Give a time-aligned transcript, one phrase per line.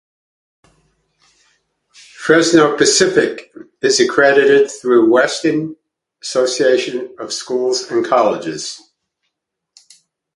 [1.93, 3.53] Fresno Pacific
[3.83, 5.75] is accredited through the Western
[6.23, 8.81] Association of Schools and Colleges.